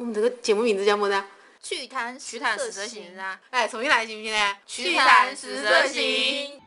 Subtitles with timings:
[0.00, 1.22] 我们这个节目名字叫么子？
[1.62, 3.38] 趣谈趣谈十色行啊！
[3.50, 4.56] 哎，重新来行不行呢？
[4.66, 6.58] 趣谈十色行。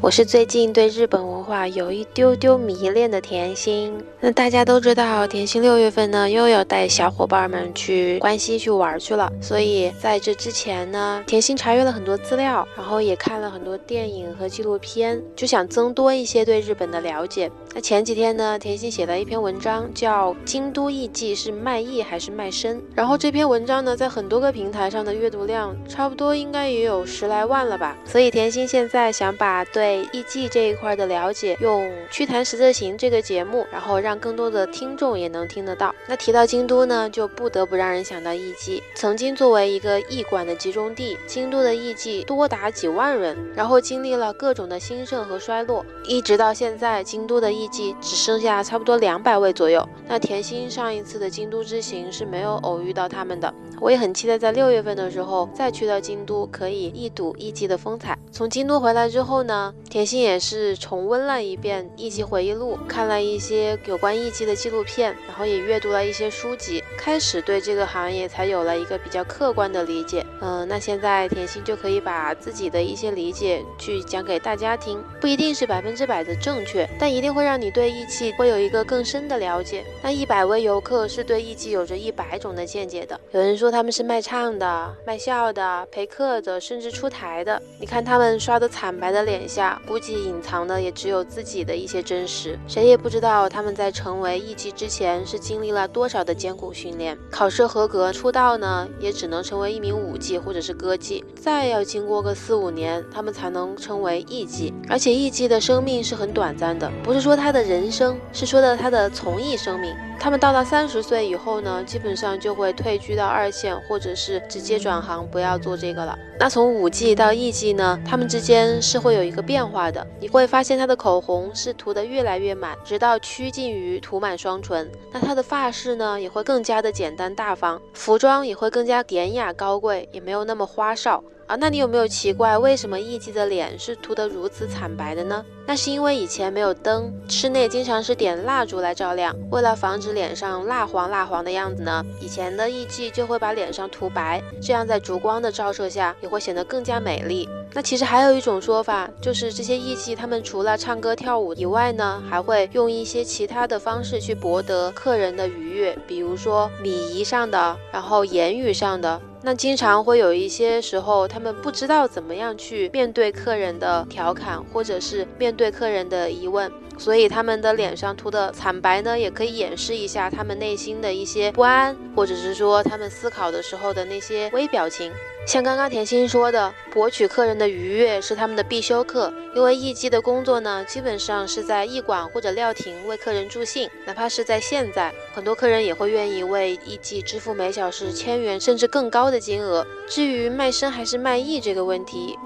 [0.00, 3.96] 我是最近对日本文话有一丢丢迷恋的甜心。
[4.20, 9.32] 那大家都知道，甜心六月份呢又要带小伙伴们去关西去玩去了。
[9.40, 17.50] 所以在这之前呢，甜心查阅了很多资料，然后也看了很多电影和纪录片，就想增多一些对日本的了解。
[17.74, 22.78] 那前几天呢，甜心写了一篇文章，叫《京都艺伎是卖艺还是卖身》。
[22.94, 27.96] 然后这篇文章呢，在很多个平台上的阅读量，差不多应该也有十来万了吧。
[28.04, 35.94] 所以甜心现在想把对艺伎这一块的了解，用《趣谈十字行》这个节目，然后让更多的听众也能听得到。
[36.08, 38.82] 那提到京都呢，就不得不让人想到艺伎。
[38.94, 49.86] 曾经作为一个艺馆的集中地，京都的艺伎多达几万人，然后经历了各种的兴盛和衰落，一直到现在，京都的艺伎只剩下差不多两百位左右。
[50.08, 58.16] 那甜心上一次的京都之行是没有偶遇到他们的，我也很期待在六月份的时候再去到京都，可以一睹艺伎的风采。
[58.30, 70.24] 从京都回来之后呢，甜心也是重温了一遍《艺伎回忆录》，看了一些有关艺伎的纪录片，然后也阅读了一些书籍，开始对这个行业才有了一个比较客观的理解。
[70.40, 79.84] 嗯，那现在甜心就可以把自己的一些理解去讲给大家听，不一定是百分之百的正确，但一定会让你对艺伎会有一个更深的了解。
[80.02, 87.60] 那一百位游客是对艺伎有着一百种的见解的，有人说他们是卖唱的、卖笑的、陪客的，甚至出台的。
[87.80, 92.58] 你看他们刷的惨白的脸下，估计隐藏的也只有有自己的一些真实。
[92.68, 97.16] 谁也不知道他们在成为艺妓之前是经历了多少的艰苦训练。
[97.30, 104.72] 考试合格出道呢，也只能成为一名舞妓或者是歌妓，再要经过个四五年，他们才能称为艺妓。
[104.88, 109.94] 而且艺妓的生命是很短暂的，不是说他的人生，是说的他的从艺生命。
[110.18, 116.18] 他们到了三十岁以后呢，基本上就会退居到二线，或者是直接转行，不要做这个了。
[116.38, 120.04] 那从五 G 到艺伎呢，他们之间是会有一个变化的。
[120.18, 124.90] 你会发现他的口红是涂得越来越满，直到趋近于涂满双唇。
[125.12, 131.22] 那他的发饰呢，也会更加的简单大方，服装也会更加典雅高贵，也没有那么花哨。
[131.46, 135.44] 啊，那你有没有奇怪，为什么艺伎的脸是涂得如此惨白的呢？
[135.64, 139.32] 那是因为以前没有灯，室内经常是点蜡烛来照亮。
[139.50, 147.48] 为了防止脸上蜡黄蜡黄的样子呢，以前的艺伎就会把脸上涂白，这样在烛光的照射下也会显得更加美丽。
[147.72, 159.20] 那其实还有一种说法，就是这些艺伎他们除了唱歌跳舞以外呢，还会用一些其他的方式去博得客人的愉悦，比如说礼仪上的，然后言语上的。
[159.42, 175.12] 那经常会有一些时候，他们不知道怎么样去面对客人的调侃，或者是面对客人的疑问，所以他们的脸上涂的惨白呢，也可以掩饰一下他们内心的一些不安，或者是说他们思考的时候的那些微表情。
[175.46, 179.32] 像刚刚甜心说的，博取客人的愉悦是他们的必修课。
[179.56, 189.86] 因为艺伎的工作呢，基本上是在驿馆或者料亭为客人助兴，哪怕是在现在，很多客人也会愿意为艺伎支付每小时千元甚至更高的金额。
[190.06, 192.38] 至于卖身还是卖艺这个问题，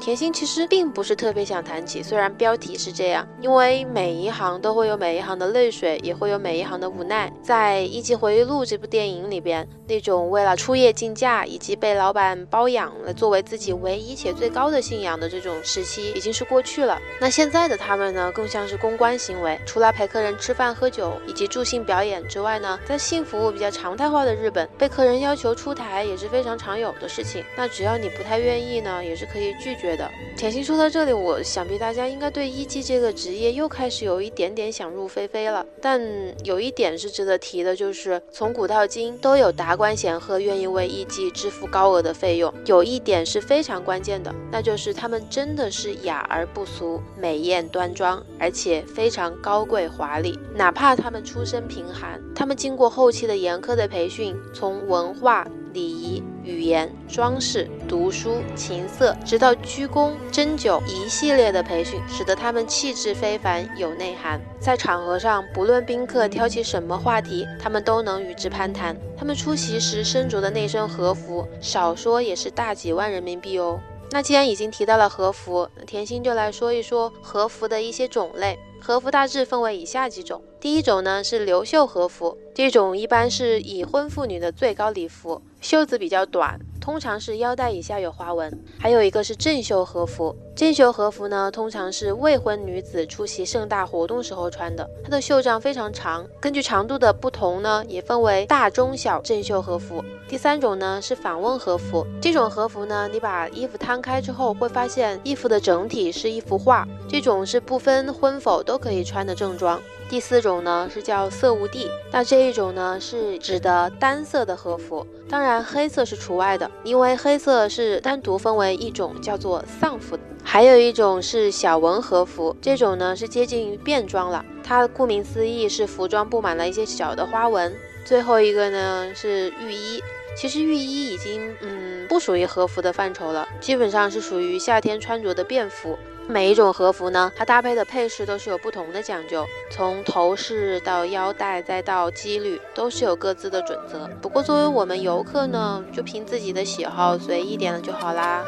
[0.00, 7.30] 甜心其实并不是特别想谈起，虽然标题是这样，因为每一行都会有每一行的泪水，也会有每一行的无奈。
[7.42, 16.98] 在《一级回忆录》这部电影里边，那种为了出业竞价以及被老板包养来作为自己唯一且最高的信仰的这种时期已经是过去了。
[17.20, 27.44] 那现在的他们呢，更像是公关行为，除了陪客人吃饭喝酒以及助兴表演之外呢，在性服务比较常态化的日本，被客人要求出台也是非常常有的事情。
[27.56, 29.87] 那只要你不太愿意呢，也是可以拒绝。
[29.96, 35.66] 的甜心说到这里，我想必大家应该对艺伎这个职业又开始有一点点想入非非了。
[35.80, 36.00] 但
[36.44, 42.52] 有一点是值得提的，就是从古到今都有达官显赫愿意为艺伎支付高额的费用。
[42.66, 50.38] 有一点是非常关键的，那就是他们真的是雅而不俗、美艳端庄，而且非常高贵华丽。
[50.54, 55.46] 哪怕他们出身贫寒，他们经过后期的严苛的培训，从文化。
[55.72, 64.40] 礼仪、语言、装饰、读书、琴瑟，直到鞠躬、针灸一系列的培训，使得他们气质非凡，有内涵。
[64.58, 68.96] 在场合上，不论宾客挑起什么话题，他们都能与之攀谈。
[69.16, 73.78] 他们出席时身着的那身和服，少说也是大几万人民币哦。
[74.10, 78.58] 那既然已经提到了和服，甜心就来说一说和服的一些种类。
[78.80, 86.58] 和服大致分为以下几种，第一种呢是流袖和服，这种一般是已婚妇女的最高礼服，袖子比较短。
[86.80, 90.34] 通常是腰带以下有花纹，还有一个是正袖和服。
[90.58, 100.04] 正袖和服呢，通常是未婚女子出席盛大活动时候穿的，它的袖章非常长，根据长度的不同呢，也分为大、中、小正袖和服。
[100.26, 109.80] 第三种呢是反问和服，这种和服呢，你把衣服摊开之后，会发现衣服的整体是一幅画，这种是不分婚否都可以穿的正装。
[110.10, 120.18] 第四种呢是叫色无地，那这一种呢是指的单色的和服，当然黑色是除外的，因为黑色是单独分为一种叫做丧服。
[120.50, 127.76] 还有一种是小纹和服，这种呢是接近于便装了，它顾名思义是服装布满了一些小的花纹。
[128.02, 130.02] 最后一个呢是浴衣，
[130.34, 135.98] 其实浴衣已经嗯不属于和服的范畴了，基本上是属于夏天穿着的便服。
[136.26, 144.08] 每一种和服呢，它搭配的配饰都是有不同的讲究，从头饰到腰带再到肌履，都是有各自的准则。
[144.22, 148.42] 不过作为我们游客呢，就凭自己的喜好随意点了就好啦。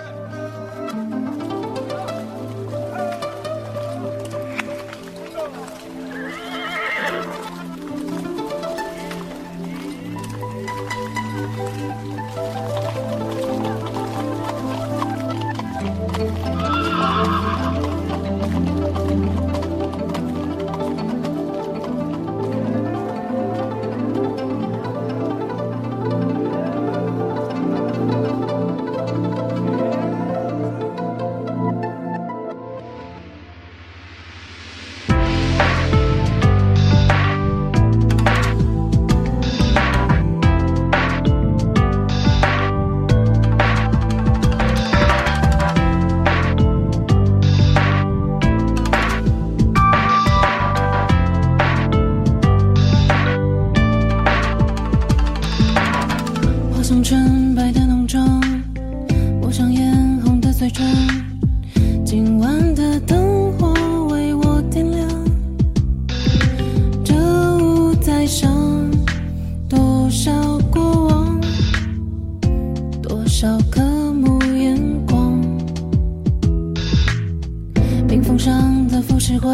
[78.40, 79.50] 上的浮世绘，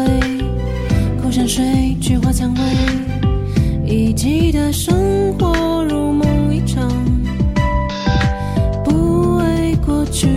[1.21, 6.89] 枯山水、菊花、蔷薇，一季的生活如梦一场。
[8.85, 10.29] 不为过去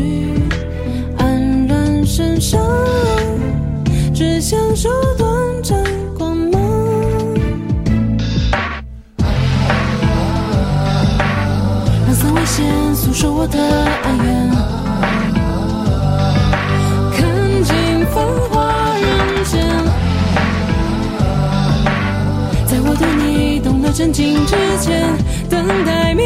[1.16, 2.60] 黯然神伤，
[4.12, 5.30] 只享受短
[5.62, 5.84] 暂
[6.18, 6.60] 光芒。
[12.04, 12.66] 让死亡先
[12.96, 13.60] 诉说我的
[14.02, 14.89] 哀怨。
[24.00, 25.14] 震惊之前，
[25.50, 26.24] 等待命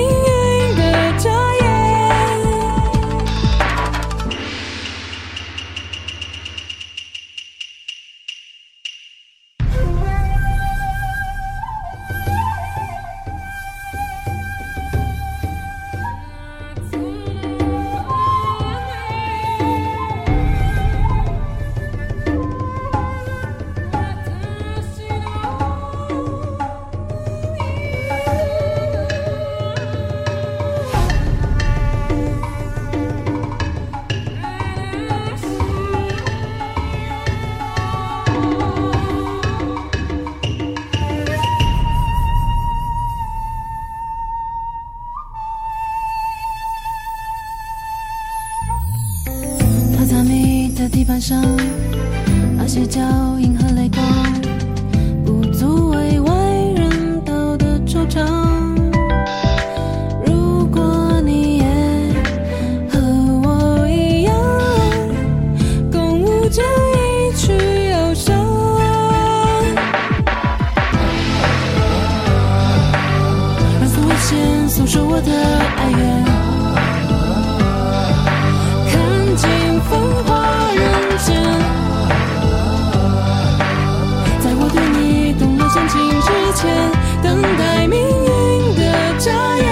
[51.05, 51.45] 地板上
[52.57, 53.03] 那些脚
[53.39, 53.74] 印和
[87.23, 88.81] 等待命运的
[89.19, 89.67] 眨眼，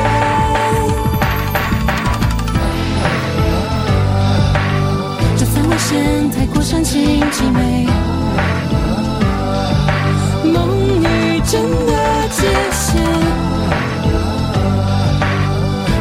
[5.37, 7.87] 这太危险，太过煽情凄美，
[10.45, 10.69] 梦
[11.01, 11.93] 与真的
[12.31, 13.03] 界限，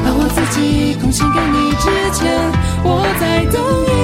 [0.04, 2.52] 把我自己贡献给你之前，
[2.84, 4.01] 我在等。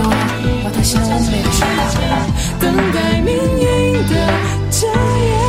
[0.00, 1.60] 我的段暂停的时
[1.92, 2.02] 间
[2.58, 4.12] 等待命运的
[4.70, 5.41] 检验